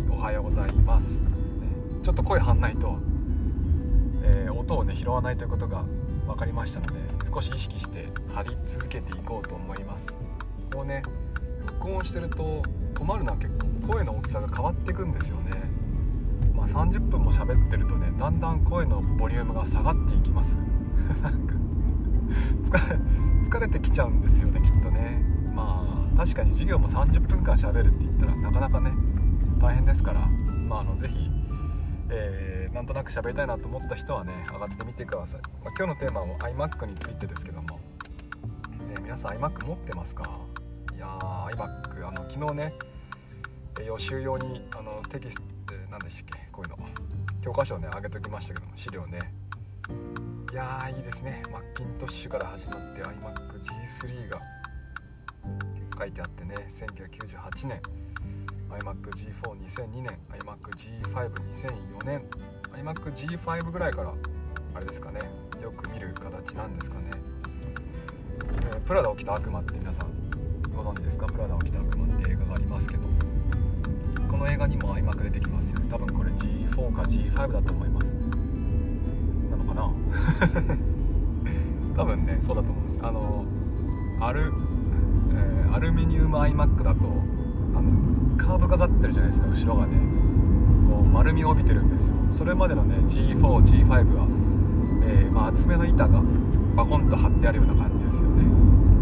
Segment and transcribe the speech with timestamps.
[0.00, 1.30] いおはようございます、ね、
[2.02, 2.98] ちょっと声張んないと、
[4.22, 5.84] えー、音をね拾わないということが
[6.26, 7.00] 分かりましたので
[7.32, 10.06] 少し意識して張り続けていこうと思います。
[10.72, 11.02] こうね
[11.66, 12.62] 録音してると
[12.96, 13.50] 困るのは結
[13.82, 15.50] 構声の大きさが変わっていくんですよね。
[16.54, 20.56] まあ、30分も喋ってるとねだんだん声のボリュームが下がっていきます。
[21.22, 21.54] なんか
[22.64, 22.96] 疲れ
[23.48, 25.22] 疲れてきちゃうんですよねきっとね。
[25.54, 28.92] まあ確かに授業も30分間喋るって言ったらなかなかね
[29.60, 31.30] 大変ですから、まあ、あのぜひ、
[32.08, 37.78] えー、なんとなく喋りたいなと思った人はね上がってみてください、まあ、今日のテーマは iMac についてですけども、
[38.88, 40.28] ね、皆さん iMac 持ってますか？
[40.96, 42.72] いやー iMac あの昨日ね
[43.86, 45.42] 予習用にあのテキスト
[45.90, 46.48] 何でしたっけ？
[46.52, 46.76] こういうの。
[47.42, 49.32] 教科書をね上げときましたけども資料ね。
[50.52, 51.42] いやーいいですね。
[51.52, 54.40] マッキントッシュから始まって iMacG3 が
[55.98, 57.80] 書いてあってね1998年。
[58.70, 62.22] iMacG42002 年 iMacG52004 年
[62.72, 64.14] iMacG5 ぐらいから
[64.74, 65.20] あれですかね
[65.62, 67.10] よく見る形なんですかね、
[68.72, 70.06] えー、プラダを着た悪魔って皆さん
[70.74, 71.26] ご存知ですか？
[71.26, 73.02] プラダを着た悪魔って映画がありますけど。
[74.30, 78.14] この映画にも iMac 出てきますよ多分これ G4 か G5 だと思います。
[79.50, 79.92] なのかな？
[81.96, 83.00] 多分ねそうだと思うんです。
[83.02, 83.44] あの
[84.20, 84.52] アル、
[85.34, 87.00] えー、アルミニウム iMac だと
[88.36, 89.96] カーブかかってるじゃないですか後ろがね。
[90.88, 92.14] こう丸みを帯びてるんですよ。
[92.30, 94.26] それまでのね G4、G5 は、
[95.04, 96.22] えー、まあ、厚めの板が
[96.76, 98.44] バコンと張ってあるような感じですよね。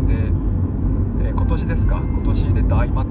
[0.06, 1.97] で、えー、今年ですか？
[2.03, 3.05] 今年出た iMac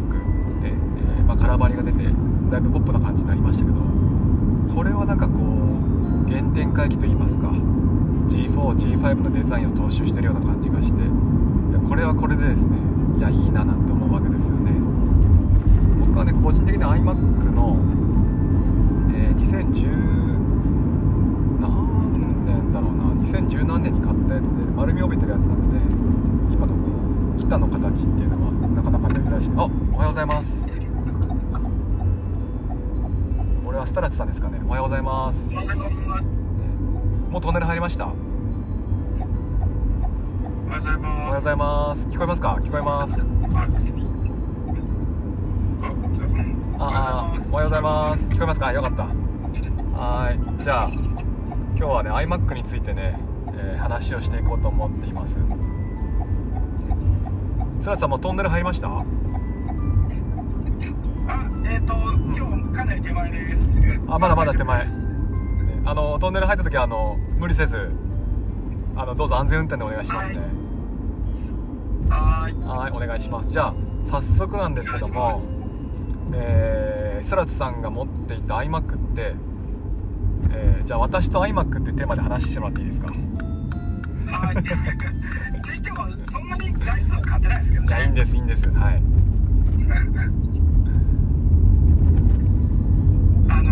[0.62, 2.04] で、えー、まあ、空張りが出て
[2.52, 3.78] だいぶポップな感じになりましたけど
[4.74, 8.54] これはなんかこう原点回帰といいますか G4、
[9.00, 11.00] G5 のデザインを踏襲してるような感じがして
[11.88, 12.78] これはこれでですね
[13.18, 14.72] いやいいななんて思うわけですよね。
[16.18, 17.14] 僕はね個人的に iMac
[17.54, 17.78] の、
[19.14, 19.86] えー、2010
[21.62, 25.78] 何年だろうな2010何年に買ったやつで丸みを帯びてるやつなので
[26.52, 26.80] 今のこ
[27.38, 29.52] の板の形っていうのはなかなか珍しい。
[29.58, 29.76] あおはよ
[30.06, 30.66] うございます。
[33.64, 34.60] 俺はスタラチさんですかね。
[34.66, 35.54] おはようございます。
[37.30, 38.06] もうトンネル入りました？
[38.06, 38.20] おはよ
[40.80, 41.06] うございます。
[41.06, 42.08] おはようございます。
[42.08, 42.58] 聞こえますか？
[42.60, 43.97] 聞こえます
[47.28, 48.26] おはようございます。
[48.30, 48.72] 聞こえますか？
[48.72, 49.04] よかった。
[50.00, 50.40] はい。
[50.64, 53.20] じゃあ今日はね iMac についてね、
[53.54, 55.38] えー、話をしていこうと思っています。
[57.82, 58.88] スラさんもトンネル入りました？
[58.88, 59.04] あ
[61.66, 61.94] えっ、ー、と、
[62.36, 63.62] 今日かなり手前です。
[64.08, 64.88] あまだまだ手前。
[65.86, 67.92] あのトンネル入った時はあの無理せず
[68.96, 70.38] あのどうぞ安全運転でお願いしますね。
[72.10, 72.54] はい。
[72.68, 72.92] はい。
[72.92, 73.52] お願いします。
[73.52, 73.74] じゃあ
[74.06, 75.42] 早速なんですけども
[76.34, 79.34] えー、ースラツさんが持っていた iMac って、
[80.52, 83.08] えー、じゃあ私と iMac っていうテーマで話してもらっていいですか？
[83.08, 84.70] はいって
[85.72, 85.98] 言っても
[86.32, 89.04] そんなに台数は変わってないですけどねいやいいんですいいんですはい
[93.50, 93.72] あの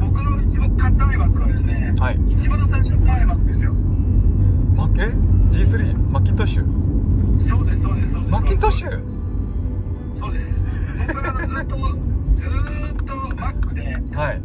[0.00, 0.30] 僕の
[0.68, 3.72] 僕買った iMac はですね、はい、一番最初の iMac ですよ
[4.74, 9.02] マケ G3 マッキントッシュそうですそうですそうですマッキントッシュ
[10.18, 10.46] そうです。
[11.06, 11.76] 僕はずっと
[12.36, 12.48] ず
[12.92, 13.82] っとマックで、
[14.16, 14.42] はい、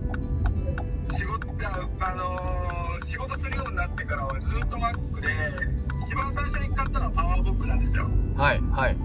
[1.17, 1.47] 仕事
[2.00, 5.29] あのー、仕事するようになってからはずっとマックで
[6.06, 8.07] 一番最初に買ったのはパワーボックなんですよ。
[8.35, 8.97] はいはい。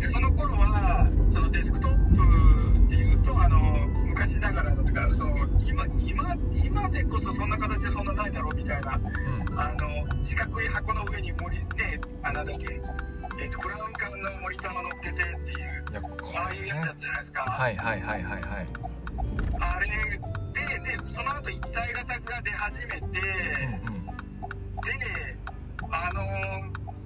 [0.00, 3.58] でその頃はそのデスクトップっていうとあの
[4.06, 5.36] 昔ながらのとかその
[5.68, 6.34] 今今
[6.64, 8.98] 今でこそそんな形でそんなないだろうみたいな、
[9.50, 12.80] うん、あの四角い箱の上に森ねあなんだっけ
[13.38, 17.42] えーと、クラウン管のモニターを乗っけてっていうああいうやつだったじゃないですか。
[17.42, 18.66] はいはいはいはいはい。
[19.60, 24.92] あれででその後一体型が出始めて、うんうん、で
[25.90, 26.22] あの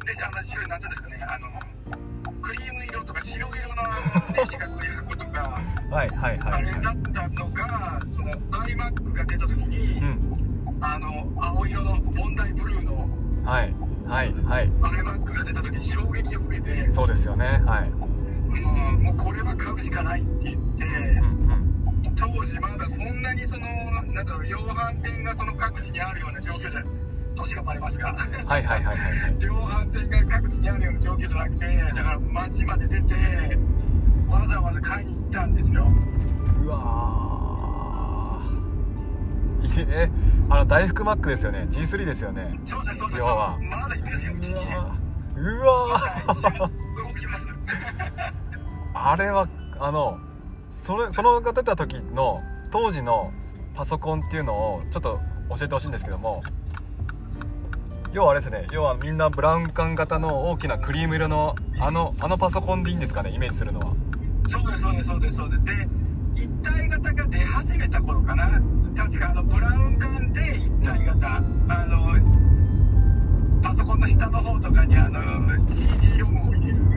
[0.04, 1.18] であの種類なんていうんですかね。
[1.28, 1.48] あの
[2.40, 5.60] クリーム色とか白色の、ね、四角い箱とか
[5.90, 6.82] はいはいはい、あれだっ
[7.12, 13.08] たのがその iMac が出た時に、うん、あの青色の問題ブルーの
[13.44, 13.74] はい
[14.06, 14.68] はいはい。
[14.68, 17.62] iMac が出た時に衝撃を受けてそうですよね。
[17.66, 17.99] はい
[18.50, 20.84] もうもうこれは買うしかないって言って、
[22.16, 23.66] 当時まだそんなにその
[24.12, 26.82] なんだろう量販店がその各地にあるような状況じゃ
[27.36, 28.82] 年がバレますがはいはい。
[28.82, 33.14] はいはい量販店が各地にあるような状況じゃなくてだから街まで出て
[34.28, 35.86] わざわざ買いに行ったんですよ。
[36.64, 38.42] うわ
[39.62, 40.10] いいね
[40.48, 41.66] あの大福マックですよね。
[41.70, 42.58] G3 ですよね。
[42.64, 43.22] そうですそうです。
[43.22, 43.58] ま
[43.88, 44.32] だいいですよ
[45.36, 46.99] うわ動きます
[49.02, 49.48] あれは
[49.78, 50.18] あの
[50.70, 53.32] それそのが出た時の当時の
[53.74, 55.18] パソコンっていうのをちょっと
[55.56, 56.42] 教えてほしいんですけども
[58.12, 63.94] 要はあれですね要はみんなブラウン管型の大きなクリーム色のあのあのパソコンでいいんですかねイメージするのは。
[64.48, 65.64] そうですそうですそうですそうです。
[65.64, 65.72] で
[66.34, 68.60] 一体型が出始めた頃かな。
[68.96, 71.36] 確かあのブラウン管で一体型。
[71.36, 71.40] あ
[71.86, 72.16] の
[73.62, 75.20] パソコンの下の方とかにあの
[75.74, 76.89] CD ロムを入れる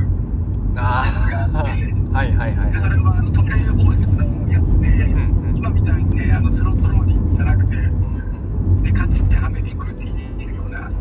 [0.75, 1.06] あ
[1.54, 2.72] あはいはいはい。
[2.74, 5.58] でそれはあの時計方式のやつで、んうん。
[5.58, 10.92] 今みたいにねあのスロットローディングじゃなくてうんでカチッてはめていくっていうような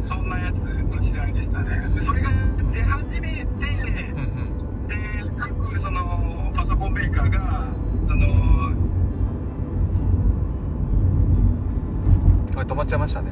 [0.00, 1.88] そんなやつの時代でしたね。
[1.94, 2.30] でそれが
[2.72, 4.86] 出始めてうんうん。
[4.88, 4.94] で
[5.36, 7.66] 各そのパソコンメーカーが
[8.06, 8.26] その
[12.54, 13.30] これ止まっちゃいましたね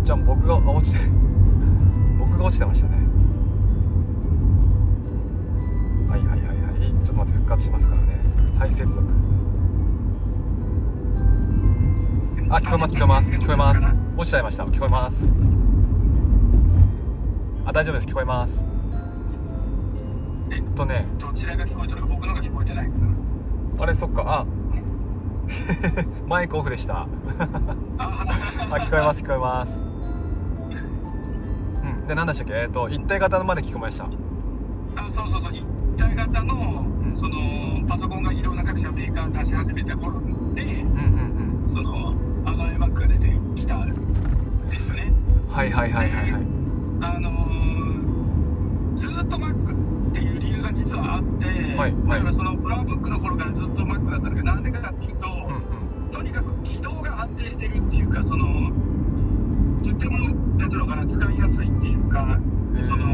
[0.00, 1.00] これワンチャン僕があ落ちて
[2.18, 2.96] 僕が落ちてましたね。
[6.08, 7.04] はいはいはいはい。
[7.04, 8.18] ちょっと待って復活しますからね。
[8.54, 9.00] 再接続。
[12.50, 13.30] あ聞こえます聞こえます。
[13.30, 13.80] 聞こえます。
[14.16, 14.64] 落ちちゃいました。
[14.64, 15.24] 聞こえます。
[17.66, 18.06] あ大丈夫です。
[18.06, 18.64] 聞こえます。
[20.50, 21.06] えっとね。
[21.18, 22.90] どちらが聞こえてるか僕のが聞こえてない
[23.78, 24.24] あれそっか。
[24.26, 24.46] あ。
[26.26, 27.06] マイクオフでした。
[27.98, 28.24] あ
[28.70, 29.84] あ聞こえます聞こえます。
[29.84, 29.89] うん
[32.08, 32.54] で何でしたっけ？
[32.54, 34.04] えっ、と一体型まで聞こえました。
[34.04, 34.08] あ
[35.10, 35.52] そうそうそう。
[35.54, 35.64] 一
[35.96, 37.16] 体型のん。
[37.16, 40.20] そのパソコンがいろんな各社メーカー出し始めた頃
[40.54, 42.14] でうんうんその
[42.46, 43.94] あの iMac が出てきたん
[44.68, 45.12] ですよね。
[45.48, 46.42] うんはいはいはいはいはい。
[47.02, 51.94] あのーずっと Mac っていう理由が実はあって、はいはい。
[52.08, 56.10] だからそのブラウンブックの頃からずっと Mac だったんだけどなんでかっていうと、うんうん。
[56.10, 58.70] とにかく起動が安定してるっていうかその
[59.82, 60.18] とても
[60.58, 61.49] なんていうのかな使いやすい
[62.10, 62.38] か
[62.84, 63.06] その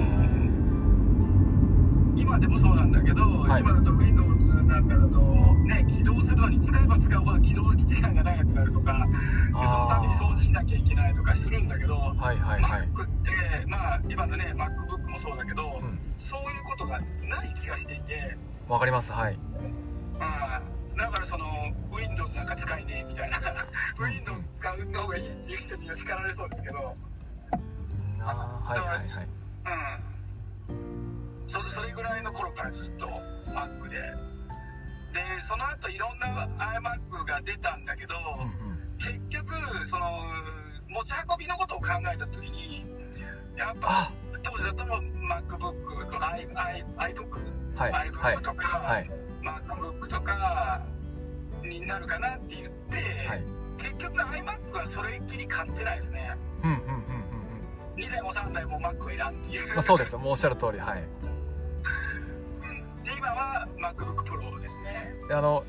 [2.17, 3.61] 今でもそうなんだけど、はい。
[3.61, 5.21] 今だと Windows なんかだと
[5.65, 12.89] ね起動するのに使えば使うほど起動時間が長くなるとかでそのために掃除しなきゃいけないとかするんだけど、はいはいはい。
[12.89, 15.91] Mac ってまあ今のね MacBook もそうだけど、うん。
[16.19, 18.37] そういうことがない気がしていて、
[18.69, 19.13] わかります。
[19.13, 19.39] はい。
[20.19, 20.63] まあ、
[20.97, 21.47] だからその
[21.93, 23.37] Windows なんか使いねえみたいな。
[24.01, 27.16] Windows 使う方がいいっていう人には叱られそうですけど、うん
[28.35, 29.29] はいはいはい。
[30.69, 33.97] うん、そそれぐらいの頃からずっと Mac で。
[35.13, 38.79] でその後いろんな iMac が出たんだけど、うんうん。
[38.99, 39.55] 結局
[39.87, 40.23] その
[40.89, 42.83] 持ち運びのことを考えた時に
[43.57, 44.13] やっぱあ。
[44.43, 47.93] 当時だと MacBook とか i- i- iBook、はい。
[47.93, 49.11] はい iBook とか、はい。
[49.43, 50.83] MacBook とか
[51.63, 53.45] になるかなって言って、はい。
[53.79, 56.37] 結局 iMac はそれっきり買ってないですね。
[56.63, 57.16] うんうんうん
[57.97, 61.03] 2台も3台も Mac を選んっていう、まあそうですもうおっしゃる通りはい。
[61.03, 61.05] うん。
[63.05, 65.15] で今は MacBook Pro ですね。
[65.29, 65.65] であの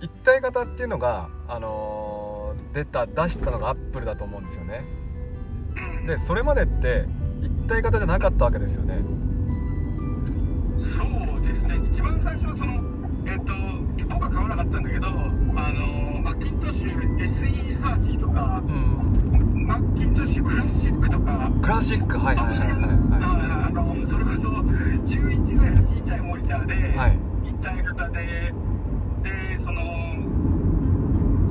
[0.00, 2.32] 一体型っていうのがあのー
[2.74, 4.84] 出た出したのがアップルだと思うんですよね。
[5.98, 6.06] うん。
[6.06, 7.06] でそれまでって
[7.42, 8.96] 一体型じゃなかったわけですよね。
[10.78, 11.04] そ
[11.38, 11.76] うですね。
[11.82, 12.72] 一番最初はその
[13.26, 13.52] えっ、と
[14.08, 15.16] 僕は買わなかったんだけどあの
[16.22, 22.18] マッキントッシュ SE30 とかうんマッキントッシュクラシックとかクラシック。
[22.18, 22.82] はいはいはいはいは
[23.22, 26.98] ああのそれこそ11ぐらいのちっちゃいモニターで、い。
[26.98, 28.52] はい一体型で
[29.22, 29.82] でその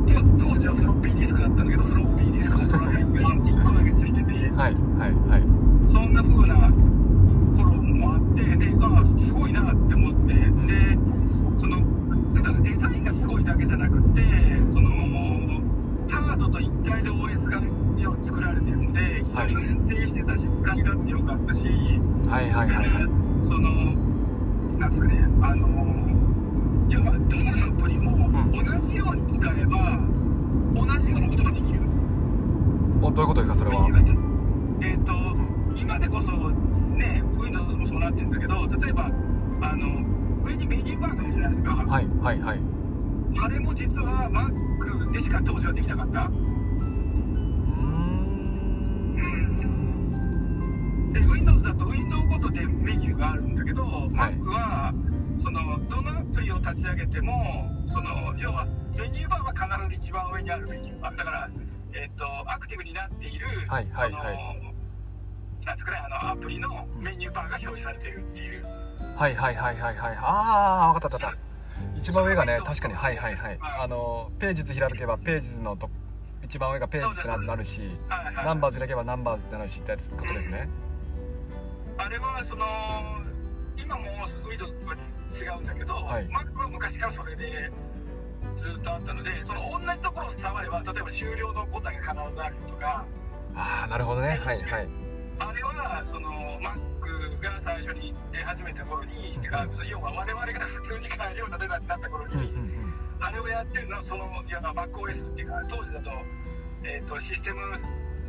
[0.05, 5.50] と当時はフロッピーディスクだったんだけどフロッピーディスクのトライが1個だけついててはいはいはい
[53.71, 54.93] けど、Mac は
[55.37, 57.33] そのどのアプリを立ち上げても
[57.87, 58.65] その要は
[58.97, 61.01] メニューバーは必ず一番上にあるメニュー。
[61.01, 61.49] バーだから、
[61.93, 64.35] えっとアクティブになっている、はいはいはい。
[64.59, 64.73] その
[65.65, 68.65] なんですかねあのアプリのメニューバーが表示されているっていう、
[69.15, 70.17] はいはいはいはいはい。
[70.19, 71.37] ああ分かった分かった。
[71.97, 73.59] 一番上がね確かにはいはいはい。
[73.61, 75.89] あのページ図開けばページ図のと
[76.43, 78.45] 一番上がページ図ってなるしはいはい。
[78.45, 80.67] ナンバーズ開けばナンバーズってなるしってことですね。
[81.97, 83.20] あれはその今
[84.61, 86.27] も Windows は違うんだけど、はい。
[86.27, 87.71] Mac は昔からそれで
[88.57, 93.05] ずっとあったのでその同じところを触れば例えば終了のボタンが必ずあるよとか。
[93.55, 94.29] ああなるほどね。
[94.29, 94.87] はいはい。
[95.39, 96.29] あれはその
[96.61, 102.93] Mac が最初に出始めた頃に、てか要は我々が普通に買えるような値段になった頃に、うんうんうん。
[103.19, 106.11] あれをやってるのはそのいわば MacOS っていうか当時だと,、
[106.83, 107.57] えー、とシステム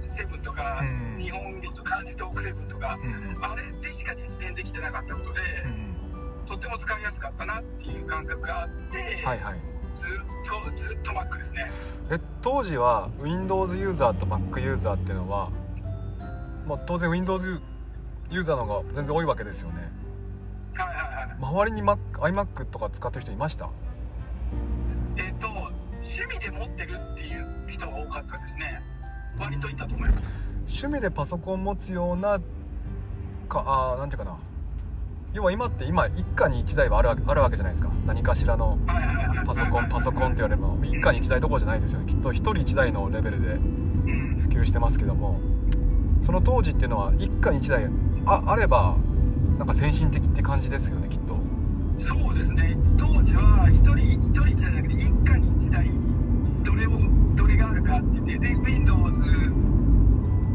[0.07, 1.19] 7とか、うん。
[1.19, 5.92] 日本で言うと漢字トーク7とか、うんあれでしか実現できてなかったことで、うん
[6.47, 9.61] とっても使いやすかったなっていう感覚があって、はいはい。
[9.95, 11.71] ずっとずっと Mac ですね。
[12.11, 15.51] え当時は Windows ユーザーと Mac ユーザーっていうのは、
[16.67, 17.61] まあ、当然 Windows
[18.31, 19.91] ユーザーの方が全然多いわけですよね。
[20.77, 21.37] はいはいはい。
[21.39, 23.69] 周りに Mac iMac とか使ってる人いました？
[25.17, 28.83] えっ、と趣味で持ってるっていう人が多かったですね。
[29.39, 30.29] 割といたと思います。
[30.67, 32.41] 趣味でパソコン持つような
[33.49, 34.37] かあーなんていうかな
[35.35, 37.91] 要は今って今一家に一台はあるわけあるわけじゃないですか。
[38.07, 42.01] 何かしらのはいはいはいはいパソコンパソコンって言われれば一家に一台どころじゃないですよ。
[42.01, 45.41] ねきっと一人一台のレベルでうん普及してますけども。
[46.25, 47.89] その当時っていうのは一家に一台
[48.27, 48.97] ああれば
[49.59, 51.37] なんか先進的って感じですよねきっと。
[51.99, 52.77] そうですね。
[52.97, 55.89] 当時は一人一人じゃなくて一家に一台
[56.63, 56.91] どれを
[57.35, 59.21] どれがあるかって言ってで Windows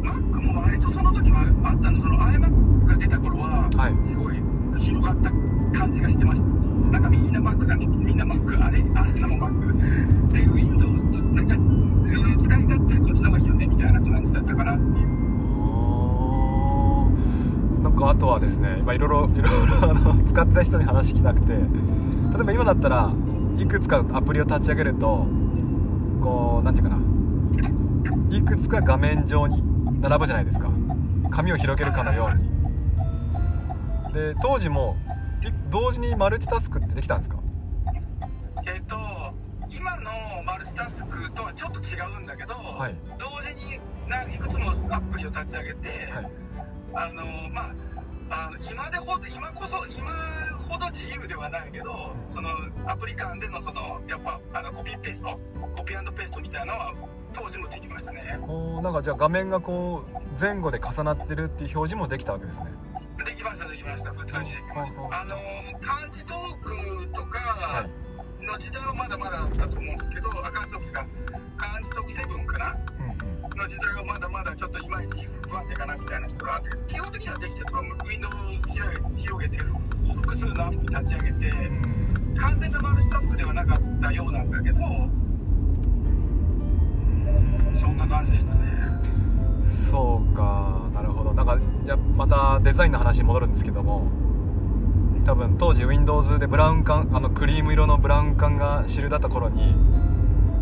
[0.04, 2.00] Mac も割とその時はあったの。
[2.00, 4.08] その iMac が出た頃ははい。
[4.08, 4.32] すご
[4.78, 5.32] い広がった
[5.78, 6.48] 感じがしてました。
[6.92, 9.78] なんかみんな Mac だねみんな Mac あれあれなも Mac
[10.32, 15.08] で Windows なんか、えー使い勝手こっちの方がいいよねみたいな感じだったかなっていう
[17.82, 21.54] なんかあとはですね今いろいろいろいろあの使ってた人に話聞きたくて。
[22.28, 23.14] 例えば今だったら
[23.58, 25.26] いくつかアプリを立ち上げると
[26.22, 27.02] こうなんていうかな。
[28.38, 29.64] いくつか画面上に
[30.02, 30.70] 並ぶじゃないですか。
[31.32, 32.57] 紙を広げるかのように。
[34.18, 34.98] で当時も
[35.44, 37.38] い同時にマルチタスクってできたんですか？
[38.66, 38.98] えっ、と
[39.70, 40.10] 今の
[40.44, 42.96] マルチタスクとはちょっと違うんだけど、はい。
[43.20, 46.32] 同時にないくつもアプリを立ち上げて、はい。
[46.94, 47.74] あのま
[48.32, 50.10] ああの今でほど今こそ今
[50.68, 52.50] ほど自由ではないけどその
[52.88, 55.36] アプリ間でのそのやっぱあのコピーペースト
[55.76, 56.94] コピーペーストみたいなのは
[57.34, 58.40] 当時もできましたね。
[58.42, 62.66] こうなんかじゃあ画面がこう前後で重なってるっていう表示もできたわけですね。
[62.66, 62.87] で
[63.38, 65.02] きましたできました普通にできました。
[65.22, 65.36] あの
[65.80, 66.74] 漢字トーク
[67.14, 68.46] とはかい。
[68.46, 71.06] の時代はまだまだだったと思うんですけどあ漢字トークか
[71.58, 72.76] 漢字トーク7かな？
[73.00, 73.58] うんうん。
[73.58, 75.14] の時代はまだまだちょっといまいち
[75.50, 78.32] 不安定かなみたいなところがあって基本的にはできてると思うウィンドウ
[78.72, 79.64] 広げ広げて
[80.16, 81.54] 複数のアプリ立ち上げてう
[82.34, 82.34] ん。
[82.36, 84.80] 完全なマルチタスクではなかったようなんだけど
[87.74, 88.66] そんな感じでしたね。
[89.92, 91.34] そうかなるほど。
[91.34, 94.08] なんかやまたデザインの話に戻るんですけども
[95.26, 99.76] 多分当時 Windows でブラウン管あのクリーム色のブラウン管が主流だった頃に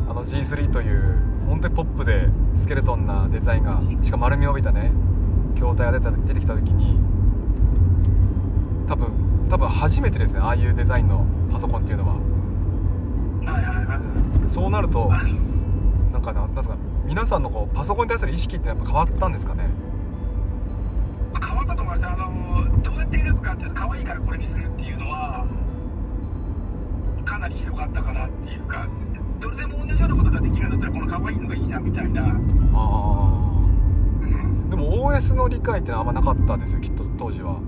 [0.10, 2.28] あの G3 という本当にポップで
[2.58, 4.92] スケルトンなデザインがしかも丸みを帯びたね
[5.56, 7.00] 筐体が出た出てきた時に
[8.88, 12.16] 多分多分初めてですねああいうデザインのパソコンっていうのは。
[14.48, 15.12] そうなると
[16.12, 16.76] なんかなんですか
[17.06, 19.68] 皆さんのこうパソコンに対する意識ってやっぱ変わったんですかね？
[22.04, 25.46] あのどうやって選ぶかっていうと可愛いからこれにするっていうのは
[27.24, 28.88] かなり広がったかなっていうか
[29.40, 32.36] どれでも同じようなことができるんだったらこの可愛いのがいいじゃんみたいな、ああ
[34.22, 37.60] うん、でも OS の理解ってのはあんまなかったんですよきっと当時は。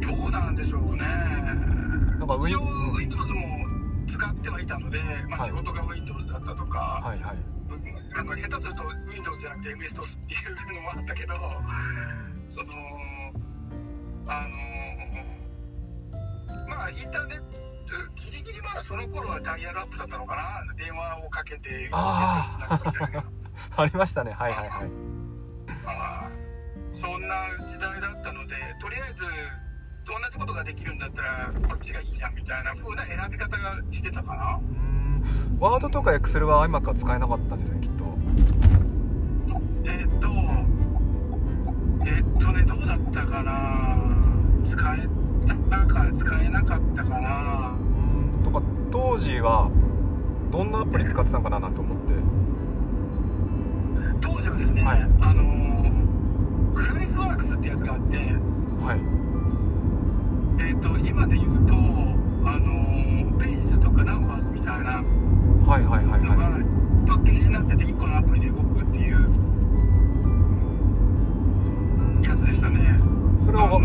[0.00, 1.00] どうなんでしょうね。
[1.00, 3.66] なんか Windows も
[4.06, 5.50] 使ってはいたので、まあ、はい。
[5.50, 7.38] 仕事が Windows だったとか、はいはい。
[8.16, 10.36] あの下手すると Windows じゃなくて MS-DOS ってい
[10.70, 11.34] うのもあったけど
[12.46, 12.66] その
[14.26, 14.56] あの
[16.68, 17.44] まあインターネット
[18.16, 22.80] ギリギリまだその頃はダイヤルアップだったのかな電話をかけてあ
[23.76, 24.88] ありましたねはいはいはい。
[25.84, 26.30] まあ
[26.94, 27.34] そんな
[27.72, 29.24] 時代だったのでとりあえず
[30.06, 34.60] 同じことができるんだったらこっちがいいじゃんみたいな風な選び方がしてたかな。
[35.58, 38.04] ワードとか Excel は iMac は使えなかったんですねきっと。
[39.86, 40.28] えーっと
[42.06, 43.96] えーっとねどうだったかな？
[44.64, 45.08] 使え
[45.70, 47.70] たか使えなかったかな？
[47.70, 49.70] うーんとか当時は
[50.50, 52.14] どんなアプリ使ってたのかななんて思って。
[54.20, 55.02] 当時はですね、はい。
[55.20, 59.00] あのクラリスワークスってやつがあってはい。
[60.60, 65.02] えーっと今で言うとあのページとかナンバーズみたいな
[65.66, 66.62] はいはいはいのがはい
[67.06, 69.28] パッケージになってて1個のアプリで動くっていう
[73.54, 73.78] れは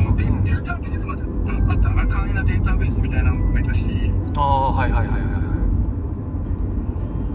[0.44, 4.12] データベースまで、あった簡易なデータベースみたいなのも含めたし。
[4.36, 5.40] ああはいはいはいはい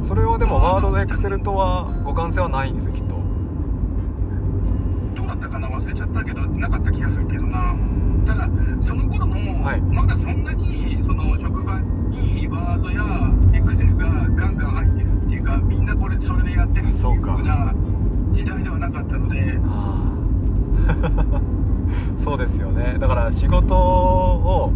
[0.05, 3.15] それはでもワードとエクセルとは互換性はないんですよきっと。
[5.15, 7.75] どうだったかな忘れちゃったけどなかった気がするけどな。
[8.27, 8.49] ただ
[8.83, 17.75] その頃も、はい、まだそんなにその職場にワードやエクセルがガンガン入ってるっていうかみんなこれそれでやってるっていうような
[18.33, 19.59] 時代ではなかったので。
[19.69, 20.03] あ
[21.31, 21.41] あ。
[22.19, 22.97] そうですよね。
[22.99, 24.73] だから仕事を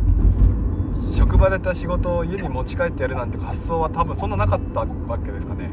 [1.12, 4.86] 職場でやった仕事を家に持ち帰ってやるなんて発想は多分そんななかったわ
[5.18, 5.70] けですかね。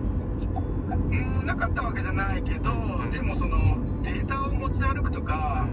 [1.10, 2.72] うんなかったわけじゃないけど
[3.12, 3.58] でもその
[4.02, 5.68] データを持ち歩くとか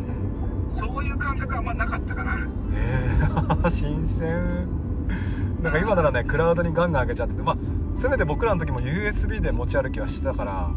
[0.69, 2.49] そういう感覚はあんまなかったかな。
[2.75, 4.67] えー、 新鮮。
[5.63, 7.57] なんか今ならねクラウドにガンガン上げちゃっててまあ
[7.97, 10.71] せめて僕らの時も USB で持ち歩きはしてたから。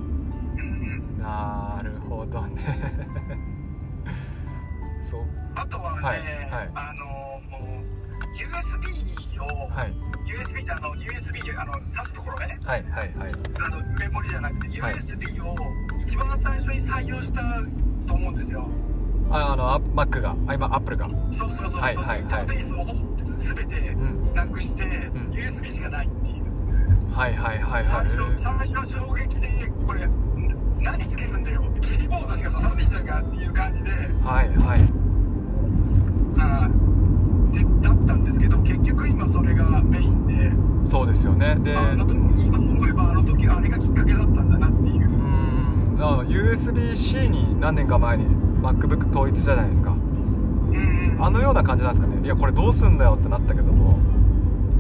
[0.58, 1.18] うん。
[1.20, 3.45] なるほどね
[5.10, 5.22] そう。
[5.56, 6.20] あとはね、はい
[6.50, 6.70] はい。
[6.76, 7.06] あの
[7.50, 7.86] もう
[8.36, 9.94] USB を、はい。
[10.26, 13.32] USB ってあの USB あの挿すところねはいはいはい。
[13.62, 14.96] あのメモリじゃなくてはい。
[14.96, 15.56] USB を
[16.00, 17.42] 一番最初に採用した
[18.08, 18.68] と思うんですよ。
[19.32, 21.10] ああのあ Mac があ今 Apple が。
[21.10, 22.22] そうそうそうそう、はいはいはい。
[22.22, 24.34] インターフェースを全てうん。
[24.34, 25.32] なくして、ん。
[25.32, 26.46] USB しかないっていう。
[27.14, 27.86] はいはいはいはい。
[27.86, 29.48] 最初最初は衝撃で
[29.86, 30.35] これん
[30.82, 31.64] 何つけるんだよ。
[31.82, 33.92] キーボードしか刺さってきたかっていう感じで。
[33.92, 34.90] はいはい。
[36.38, 40.52] あーでだったんですけど結局今それがメインで。
[40.90, 41.56] そうですよね。
[41.64, 45.10] で今思えばあの時あれがきっかけだったんだなっていう。
[45.10, 45.98] うん。
[45.98, 48.26] だから USB-C に何年か前に
[48.62, 49.92] MacBook 統一じゃないですか。
[49.92, 52.22] うんあのような感じなんですかね。
[52.24, 53.98] いやこれどうすんだよってなったけども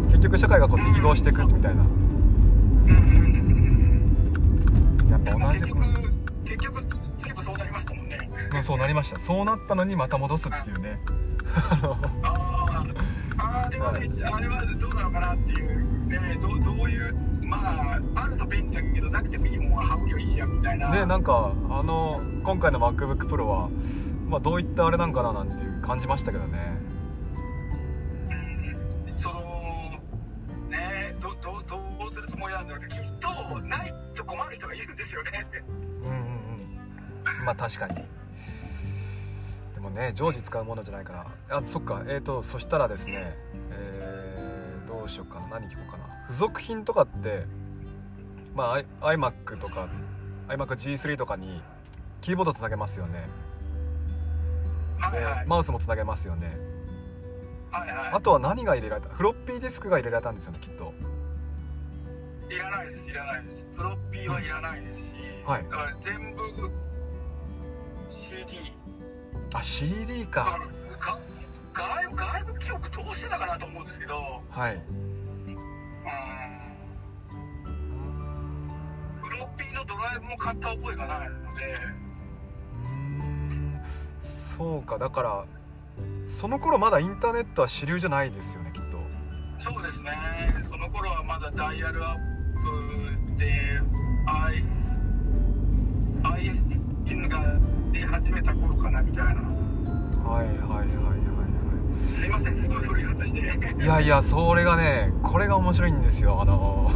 [0.07, 1.83] 結局社会がこう適合していくみたいな。
[1.83, 3.44] うんうん
[5.25, 5.81] でも結局
[6.45, 6.85] 結局
[7.17, 8.29] 全部そうなりましたもんね。
[8.53, 9.19] うんそうなりました。
[9.19, 10.99] そうなったのにまた戻すっていうね。
[11.53, 11.97] あの
[13.37, 17.13] あでもね、あれはどうなのかなっていうねどうどういう
[17.47, 20.91] まああると便利だけどなくてもいいもんは省けばいいじゃんみたいな。
[20.93, 23.69] ねなんかあの今回の MacBookPro は
[24.27, 26.77] まあどういったあれなんかななんていう感じましたけどね。
[29.09, 29.39] うんその
[30.69, 33.29] ねどどどうするつもりなんだろうきっと
[33.61, 33.93] ない
[35.23, 35.63] ですよね
[36.03, 36.15] うんうん
[37.39, 37.45] うん。
[37.45, 37.95] まあ確かに。
[39.73, 41.57] でもね常時使うものじゃないから。
[41.57, 42.03] あそっか。
[42.07, 43.35] えーとそしたらですね
[43.71, 45.59] えーどうしようかな。
[45.59, 46.05] 何聞こうかな。
[46.27, 47.45] 付属品とかって
[48.55, 49.87] まあ iMac とか
[50.47, 51.61] iMacG3 とかに
[52.21, 53.27] キーボードつなげますよね。
[55.11, 55.45] ではいはい。
[55.47, 56.57] マウスもつなげますよね。
[57.69, 58.11] はいはい。
[58.13, 59.09] あとは何が入れられた？
[59.09, 60.93] フロッピーディスクが入れられたんですよねきっと。
[62.49, 63.65] いらないですいらないです。
[63.77, 64.97] フロッピーはいらないです。
[64.99, 65.04] し、
[65.45, 65.63] はい。
[65.63, 66.41] だから全部
[68.09, 68.59] CD
[69.53, 70.59] あ CD あか。
[70.91, 71.19] のか
[71.73, 74.41] 外部外部記憶どうしてたかなと思うんですけど。
[74.49, 74.75] はい。
[74.75, 74.85] うん。
[79.17, 81.77] フロッピーのドライブも買った覚えがないので。
[82.83, 83.81] うーん。
[84.57, 84.97] そうか。
[84.97, 85.45] だから
[86.27, 88.97] その頃まだインターネットは主流じゃないですよねきっと。
[89.61, 90.11] そうですね。
[90.67, 92.15] その頃はまだダイヤルアッ
[93.35, 93.79] プで
[94.27, 94.63] I
[96.33, 97.59] ISN が
[97.91, 99.41] 出始めた頃かなみたいな。
[100.25, 101.35] はいはいはいはいは
[102.07, 106.91] すいませんすごい古い話でいいやいやそれがねこれが面白いんですよあの。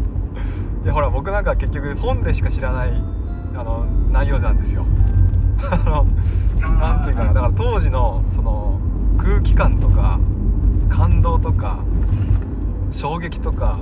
[0.84, 2.90] いやほら僕なんか結局本でしか知らない
[3.56, 4.86] あの内容なんですよ。
[5.70, 6.06] あの
[6.78, 8.78] なんていうかなだから当時のその
[9.18, 10.18] 空気感とか
[10.88, 11.78] 感動とか
[12.90, 13.78] 衝撃とか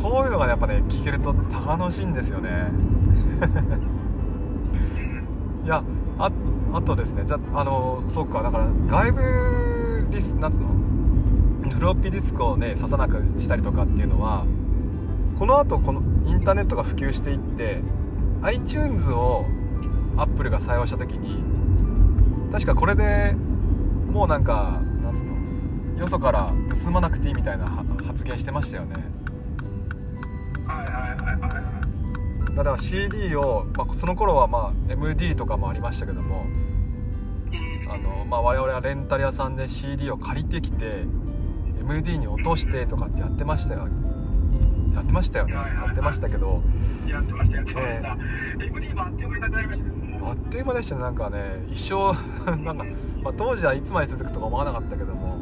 [0.00, 1.34] こういうのがやっぱね聞けると
[1.66, 2.68] 楽しいんですよね
[5.64, 5.82] いや
[6.18, 6.30] あ
[6.74, 10.68] あとですねじゃあのそうかだから外部リスなんつうの？
[11.70, 14.44] フロッピーディスクをね刺さなくしたりとかっていうのは
[15.38, 17.82] この後このインターネットが普及していって
[18.42, 19.44] iTunes を
[20.16, 21.42] Apple が採用した時に
[22.52, 23.34] 確かこれで
[24.12, 26.00] もうなんかなんつうの？
[26.00, 26.52] よそから
[26.84, 28.96] 盗まなくていいみたいな発言してましたよね。
[32.54, 36.46] だから CD を、まあ、その頃はまあ MD とかもありましたけども
[37.88, 41.04] あの、まあ、我々はレンタル屋さんで CD を借りてきて
[41.80, 43.88] MD に落としてとかってやってましたよ。
[44.94, 45.54] やってましたよね。
[45.54, 46.60] やってましたけど
[47.08, 48.16] やってましたやってました、
[48.64, 51.00] MD もあっという間になくなりましたあっという間でしたね。
[51.02, 52.12] なんかね一生
[52.62, 52.84] なんか、
[53.22, 55.38] まあ、当時はいつまで続くとか思わなかったけども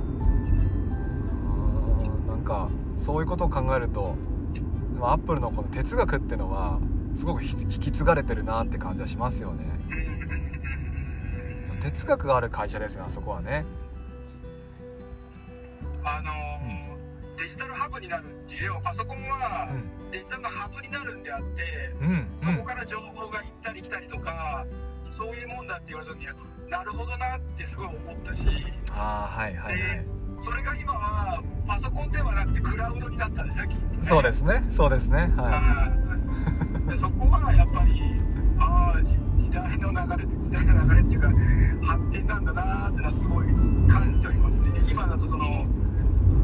[2.28, 2.68] なんか
[2.98, 4.14] そういうことを考えると
[5.00, 6.78] アップルのこの哲学っていうのは
[7.18, 9.64] すごくひ引き継がれてるなって感じはしますよね。
[11.82, 13.64] 哲学がある会社ですよあそこはね。
[16.04, 19.68] あのーデジタルハブになるっていうパソコンは
[20.10, 22.26] デジタルのハブになるんであって、うんうん。
[22.36, 24.66] そこから情報が行ったり来たりとか
[25.10, 28.44] そういうもんだって言われた時になるほどなってすごい思ったし。
[28.92, 30.06] ああはいはいはい。
[30.40, 34.06] それが今はパソコンではなくてクラウドになったんですよきっとね。
[34.06, 36.07] そうですねそうですねははい
[36.88, 38.02] でそこはやっぱり
[38.58, 41.28] ああ時時代の流れって時代の流れっていうか
[41.86, 43.46] 発展なんだなーってのはすごい
[43.88, 44.80] 感じておりますね。
[44.90, 45.66] 今だとその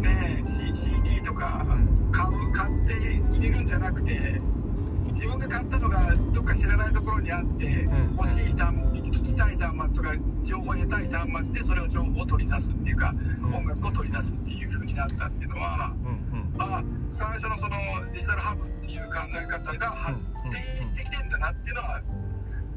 [0.00, 2.12] ね CD とかうん。
[2.12, 2.94] 買う買って
[3.33, 4.40] 入れるんじゃなくて
[5.12, 8.16] 自分が買ったのがどっか知らないところにあって、ん。
[8.16, 13.54] 欲しい端聞きたい端末とか情報を得たい端末でそれを情報を取り出すっていうか、ん。
[13.54, 15.92] 音楽を取り出すっていう風になったっていうのは
[16.59, 17.76] あ最初のその
[18.12, 20.18] デジタルハブっていう考え方が発
[20.50, 22.00] 展してきてんだなっていうのは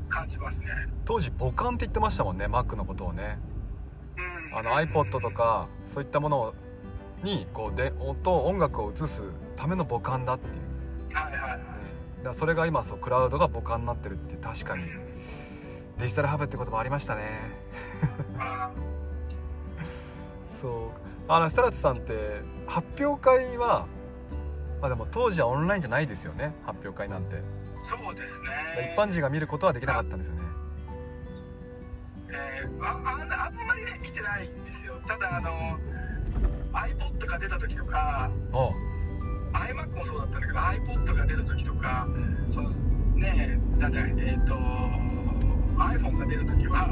[0.09, 0.67] 感じますね。
[1.05, 3.39] 当時母艦って言ってましたもんね Mac のことをね。
[4.51, 4.57] うん。
[4.57, 6.53] あの iPod とかそういったもの
[7.23, 9.23] にこうで音音楽を映す
[9.55, 11.57] ための母艦だっていう、はいはいはい。
[11.59, 11.63] ね
[12.23, 14.83] だそれが今そうクラウドが母艦になってるって確かに。
[15.99, 17.23] デジタルハブって言葉ありましたね。
[18.37, 18.69] あ
[20.49, 20.71] そう。
[21.27, 23.85] あの設楽さんって発表会は
[24.81, 27.41] あでも当時はオンラインじゃないですよね発表会なんて。
[27.83, 28.93] そうですね。
[28.95, 30.41] 一般人が見ることはできなかったんですよね。
[32.29, 34.99] えーああんあんまりね見てないんですよ。
[35.07, 35.79] ただあの
[36.73, 38.29] iPod が出た時とか
[39.53, 42.51] iMac もそうだったんだけど iPod が出た時とかうん。
[42.51, 44.55] そのねええっ、と
[45.77, 46.86] iPhone が出た時は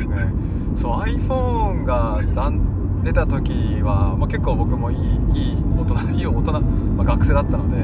[0.00, 0.32] ですね。
[0.74, 2.20] そう iPhone が
[3.02, 4.98] 出た時は、まあ、結構僕もいい
[5.34, 6.58] いい大人 いい大人、ま
[7.02, 7.76] あ、学生だったので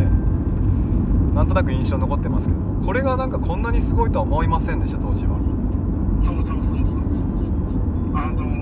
[1.34, 5.36] なんとなく印象残ってますけどこれがなんかこんなにすごいとは思いませんでした当時は。
[6.20, 6.98] そうそうそうそう
[8.14, 8.56] あの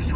[0.00, 0.08] し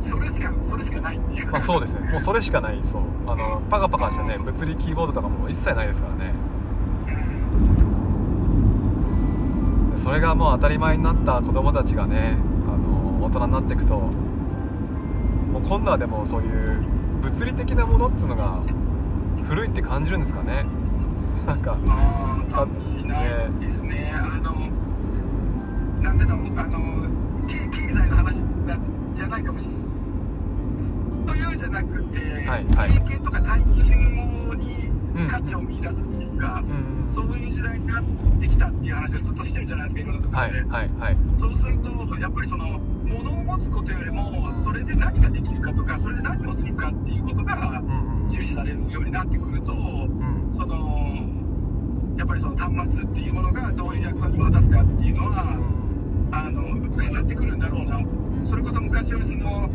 [0.00, 1.50] それしかそれしかないっていう。
[1.50, 2.10] まあ、そうですね。
[2.10, 3.02] もうそれしかないそう。
[3.26, 6.32] あのパカパカしたね物理キーボードとかも一切ないですからね。
[9.92, 14.10] でそれがもう当たり前になった子供たちがねあの大人になっていくとも
[15.60, 16.84] う今度はでもそういう
[17.22, 18.62] 物理的なものっつうのが
[19.48, 20.64] 古いって感じるんですかね。
[21.46, 23.28] なんかああかもしれない
[23.60, 24.12] ですね。
[24.14, 24.68] あの
[26.02, 27.08] なんていうのあの
[27.46, 28.78] 経経済の話だ
[29.18, 29.78] じゃないかもしれない。
[31.26, 32.92] というじゃなくて、はいはい。
[33.00, 33.74] 経験とか体験
[34.56, 37.08] にうん価値を見出すっていうか、うん。
[37.08, 38.04] そういう時代になっ
[38.40, 40.88] てきたっていう話をずっとしてるじゃないですかいろんなところで、はいはい。
[41.00, 47.82] はいそうするとやっぱりその物を持つことよりもそれで何ができるかとかそれで何をするかっていうことが
[48.30, 50.48] 重視されるようになってくるとうん。
[50.52, 51.26] その
[52.16, 55.58] やっぱりその端末っていうものがどういう役割を果たすかっていうのは
[56.30, 56.62] あの
[56.96, 58.00] 変わってくるんだろうな
[58.44, 59.70] それこそ昔はその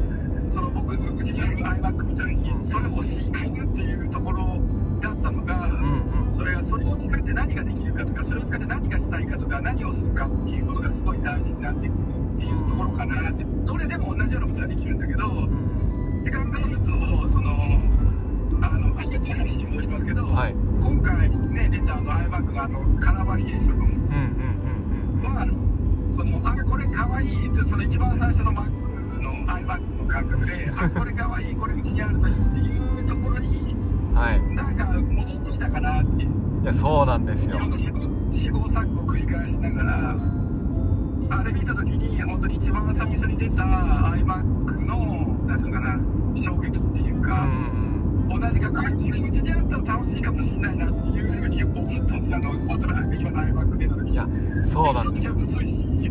[0.50, 4.60] その僕うちの iMac みたいにそれ欲しいかいっていうところ
[5.02, 6.34] だったのが、うんうん。
[6.34, 11.98] それがそれを使って何ができるかとかそれを使って何がしたいかとか何をするかっていうことがすごい大事になってくる
[12.36, 17.52] っていうところかなってどれでも同じようなことができるんだけどって考えるとその
[18.62, 20.54] あの一つの話に戻りますけど、はい。
[20.54, 25.36] 今回ね出たあの iMac のあのカラーバリエーションうんうんうんうん。
[25.36, 25.73] は
[26.16, 28.70] そのあこれかわいいってその一番最初の Mac
[29.22, 33.76] の iMac の感覚であこれかわいいこれうちにあるといいっていうところに
[34.14, 36.30] はいなんか戻ってきたかなっていう。
[36.64, 37.84] いやそうなんですよいろんな試
[38.50, 40.16] 行錯誤を繰り返しながら
[41.30, 46.00] あれ見た時に本当に一番最初に出た iMac のなんていうかな
[46.42, 54.28] 衝撃っていうか、うん同じかこれうちにあったら楽しいかもしれないなっていうふうに思ったんですよあの大人が今の iMac 出た時いや
[54.64, 55.34] そうなんですよ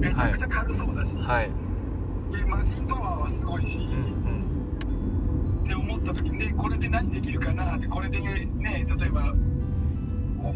[0.03, 1.51] めちゃくちゃ軽そうだし、はい。
[2.31, 9.33] でマシンパワーはすごいし、うんって思った時にねこれで何できるかなってこれでね例えば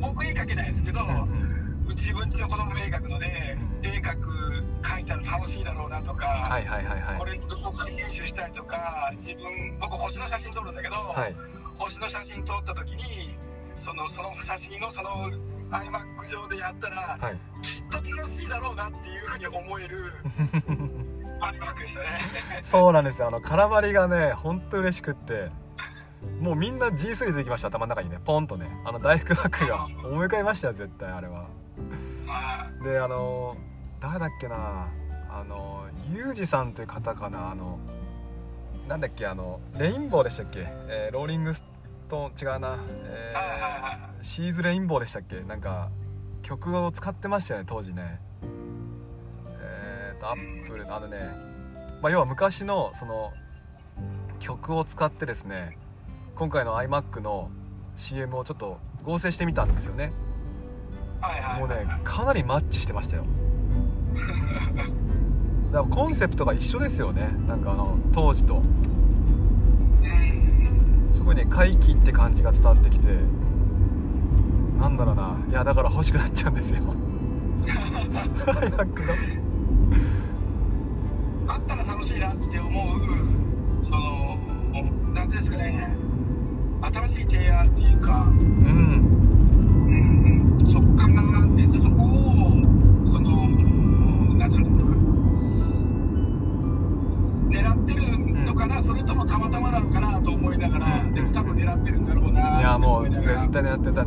[0.01, 1.95] 僕絵描けないんですけど、うんうん。
[1.95, 4.29] 自分ちの子供絵描くので、絵描く
[4.83, 7.19] 描いたら楽しいだろうなとか、はいはいはいはい。
[7.19, 11.37] これ動画編集したりとか自分僕星の写真撮るんだけど、はい。
[11.77, 13.37] 星の写真撮った時に
[13.79, 15.31] そのその写真をその
[15.71, 17.39] iMac 上でやったら、はい。
[17.63, 20.13] きっと楽しいだろうなっていうふうに思える
[21.41, 22.07] iMac でしたね。
[22.65, 23.29] そうなんですよ。
[23.29, 25.51] あの空張りがねほんと嬉しくって
[26.41, 27.69] もうみんな G3 出てきました。
[27.69, 31.49] 頭の中にねポンとねあの大福バッグが思い浮かびましたよ絶対あれは。
[32.27, 33.57] まあであの
[34.01, 34.89] 誰だっけな
[35.29, 37.79] あのユージさんという方かなあの
[38.89, 41.65] なんだっけあのレインボーでしたっけ、えー、ローリングス
[42.09, 45.41] トーン違うな、えー、シーズレインボーでしたっけ？
[45.43, 45.91] なんか
[46.43, 48.21] 曲を使ってましたよね当時ね。
[49.61, 51.19] えーとアップルあのね、
[52.03, 53.33] まあ、要は昔のその
[54.39, 55.77] 曲を使ってですね
[56.37, 57.51] 今回の iMac の
[57.97, 60.13] CM をちょっと合成してみたんですよね。
[61.59, 63.25] もうねかなりマッチしてましたよ。
[65.73, 67.31] だからコンセプトが一緒ですよね。
[67.49, 68.63] なんかあの当時と
[71.17, 73.07] すごいね怪奇って感じが伝わってきて
[74.79, 75.39] なんだろうな。
[75.49, 76.83] いやだから欲しくなっちゃうんですよ。
[81.49, 82.87] あったら楽しいなって思う
[83.83, 84.37] その
[85.15, 85.89] 何ていうんですかね。
[86.83, 88.27] 新しい提案っていうか
[98.57, 104.03] かな、うん、それともたまたまなのかなと思いながら、でも多分狙ってるんだろうないやもう絶対狙ってた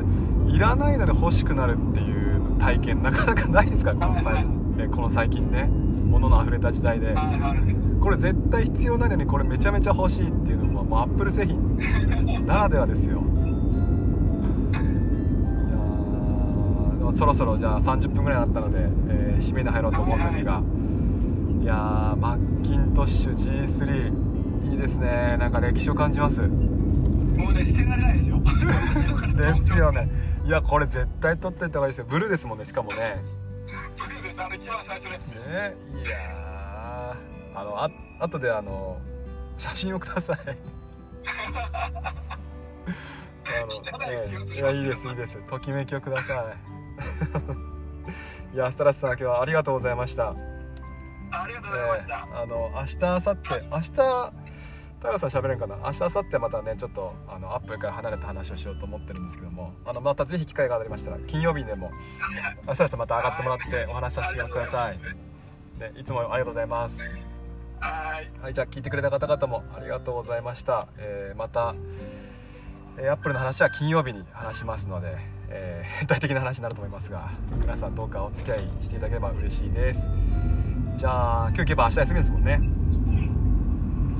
[0.55, 3.93] いらないので欲しくなるっていう体験なかなかないですか？
[3.93, 5.69] らこの最,、はいはい、 この最近ね
[6.09, 11.77] 物の溢れた時代で、はいはい、これ絶対必要ないのにこれめちゃめちゃ欲しいっていうのももうアップル製品
[12.45, 13.21] ならではですよ。
[17.15, 20.62] そろそろじゃあ30分ぐらいになったので、えー、締めに入ろうと思うんですが。
[21.62, 24.29] いやマッキントッシュ G3
[24.69, 25.38] いいですね。
[25.38, 26.41] なんか歴史を感じます。
[26.41, 28.39] もうね捨てられないですよ。
[29.36, 30.10] ですよね。
[30.45, 32.05] いやこれ絶対取っておいた方がいいですよ。
[32.08, 33.21] ブルーですもんねしかもね。
[33.65, 33.73] ブ
[34.13, 34.41] ルーです。
[34.41, 35.51] あの一番最初のやつです。
[35.51, 35.75] ね。
[36.05, 37.15] いや
[37.55, 38.97] あのあ後であの
[39.58, 40.38] 写真をください。
[43.51, 45.38] あの、えー、いやいいですいいです。
[45.47, 46.45] ときめきをくださ
[48.53, 48.53] い。
[48.55, 50.36] いやスタラスさん今日はありがとうございました。
[51.32, 54.48] ありがとうございました、えー、あの明日明後日明日
[54.99, 55.77] 太陽さん喋れんかな？
[55.77, 61.91] 明日明後日またねちょっとあのアップルから離れた話をしようと思ってるんですけどもあのまたぜひ機会がありましたら金曜日でも
[62.67, 64.97] 明日また上がってもらってお話しさせてください、
[65.79, 66.99] ね、いつもありがとうございます。
[67.79, 71.75] はいじゃあ聞いてくれた方々もありがとうございました、えー、また、
[72.97, 75.17] えー、アップルの話は金曜日に話しますので
[75.51, 80.03] えー、 変態的な話になると思いますが皆さんどうかお付き合いしていただければ嬉しいです。
[80.97, 82.59] じゃあ今日行けば明日休みですもんね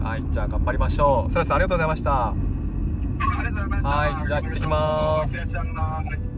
[0.03, 1.31] はいじゃあ頑張りましょう。
[1.31, 2.27] それさんありがとうございました。
[2.29, 2.33] あ
[3.39, 3.89] りがとうございました。
[3.89, 6.28] はいじゃあ行ってきます